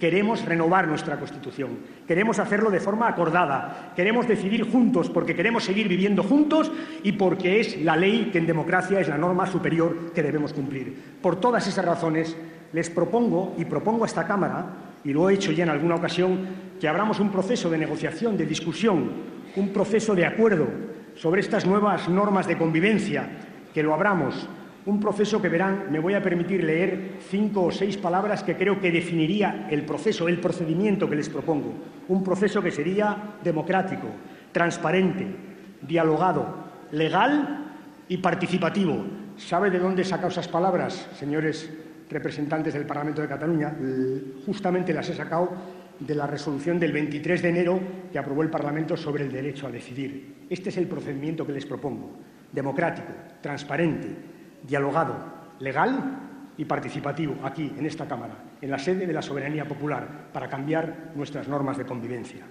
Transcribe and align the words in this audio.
Queremos 0.00 0.46
renovar 0.46 0.88
nuestra 0.88 1.18
Constitución, 1.18 1.80
queremos 2.08 2.38
hacerlo 2.38 2.70
de 2.70 2.80
forma 2.80 3.06
acordada, 3.06 3.92
queremos 3.94 4.26
decidir 4.26 4.62
juntos 4.62 5.10
porque 5.10 5.34
queremos 5.34 5.64
seguir 5.64 5.88
viviendo 5.88 6.22
juntos 6.22 6.72
y 7.02 7.12
porque 7.12 7.60
es 7.60 7.78
la 7.82 7.96
ley 7.96 8.30
que 8.32 8.38
en 8.38 8.46
democracia 8.46 8.98
es 9.00 9.08
la 9.08 9.18
norma 9.18 9.46
superior 9.46 10.12
que 10.14 10.22
debemos 10.22 10.54
cumplir. 10.54 11.18
Por 11.20 11.38
todas 11.38 11.66
esas 11.66 11.84
razones, 11.84 12.34
les 12.72 12.88
propongo 12.88 13.54
y 13.58 13.66
propongo 13.66 14.04
a 14.04 14.06
esta 14.06 14.26
Cámara, 14.26 14.64
y 15.04 15.12
lo 15.12 15.28
he 15.28 15.34
hecho 15.34 15.52
ya 15.52 15.64
en 15.64 15.70
alguna 15.70 15.96
ocasión, 15.96 16.46
que 16.80 16.88
abramos 16.88 17.20
un 17.20 17.30
proceso 17.30 17.68
de 17.68 17.76
negociación, 17.76 18.38
de 18.38 18.46
discusión, 18.46 19.10
un 19.56 19.68
proceso 19.68 20.14
de 20.14 20.24
acuerdo 20.24 20.66
sobre 21.14 21.42
estas 21.42 21.66
nuevas 21.66 22.08
normas 22.08 22.46
de 22.46 22.56
convivencia, 22.56 23.28
que 23.74 23.82
lo 23.82 23.92
abramos 23.92 24.48
un 24.86 24.98
proceso 24.98 25.42
que 25.42 25.48
verán, 25.48 25.86
me 25.90 25.98
voy 25.98 26.14
a 26.14 26.22
permitir 26.22 26.64
leer 26.64 27.18
cinco 27.28 27.64
o 27.64 27.70
seis 27.70 27.96
palabras 27.96 28.42
que 28.42 28.56
creo 28.56 28.80
que 28.80 28.90
definiría 28.90 29.68
el 29.70 29.84
proceso, 29.84 30.28
el 30.28 30.40
procedimiento 30.40 31.08
que 31.08 31.16
les 31.16 31.28
propongo. 31.28 31.74
Un 32.08 32.24
proceso 32.24 32.62
que 32.62 32.70
sería 32.70 33.36
democrático, 33.44 34.08
transparente, 34.52 35.26
dialogado, 35.82 36.70
legal 36.92 37.76
y 38.08 38.16
participativo. 38.18 39.04
¿Sabe 39.36 39.70
de 39.70 39.78
dónde 39.78 40.02
he 40.02 40.04
sacado 40.04 40.28
esas 40.28 40.48
palabras, 40.48 41.08
señores 41.14 41.70
representantes 42.08 42.74
del 42.74 42.86
Parlamento 42.86 43.22
de 43.22 43.28
Cataluña? 43.28 43.76
Justamente 44.46 44.92
las 44.92 45.08
he 45.08 45.14
sacado 45.14 45.50
de 46.00 46.14
la 46.14 46.26
resolución 46.26 46.80
del 46.80 46.92
23 46.92 47.42
de 47.42 47.48
enero 47.48 47.80
que 48.10 48.18
aprobó 48.18 48.42
el 48.42 48.50
Parlamento 48.50 48.96
sobre 48.96 49.24
el 49.24 49.32
derecho 49.32 49.66
a 49.66 49.70
decidir. 49.70 50.46
Este 50.48 50.70
es 50.70 50.76
el 50.78 50.86
procedimiento 50.88 51.46
que 51.46 51.52
les 51.52 51.66
propongo. 51.66 52.10
Democrático, 52.50 53.12
transparente, 53.40 54.08
dialogado, 54.62 55.14
legal 55.58 56.18
y 56.56 56.64
participativo 56.64 57.36
aquí, 57.42 57.72
en 57.76 57.86
esta 57.86 58.06
Cámara, 58.06 58.34
en 58.60 58.70
la 58.70 58.78
sede 58.78 59.06
de 59.06 59.12
la 59.12 59.22
soberanía 59.22 59.66
popular, 59.66 60.28
para 60.32 60.48
cambiar 60.48 61.12
nuestras 61.14 61.48
normas 61.48 61.78
de 61.78 61.86
convivencia. 61.86 62.44